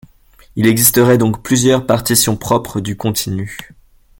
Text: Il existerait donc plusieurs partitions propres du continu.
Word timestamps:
Il 0.55 0.65
existerait 0.65 1.19
donc 1.19 1.43
plusieurs 1.43 1.85
partitions 1.85 2.35
propres 2.35 2.79
du 2.81 2.97
continu. 2.97 3.75